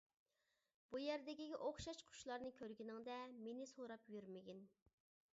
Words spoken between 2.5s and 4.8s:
كۆرگىنىڭدە، مېنى سوراپ يۈرمىگىن.